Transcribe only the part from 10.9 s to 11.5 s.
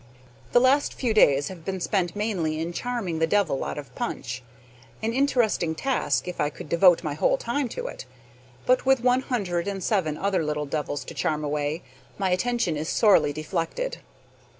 to charm